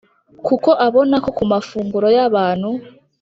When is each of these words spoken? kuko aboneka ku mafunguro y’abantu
kuko 0.45 0.69
aboneka 0.85 1.29
ku 1.37 1.43
mafunguro 1.51 2.07
y’abantu 2.17 2.69